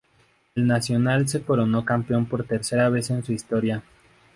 El 0.55 0.65
Nacional 0.65 1.27
se 1.27 1.43
coronó 1.43 1.85
campeón 1.85 2.25
por 2.25 2.43
tercera 2.43 2.89
vez 2.89 3.11
en 3.11 3.23
su 3.23 3.33
historia. 3.33 3.83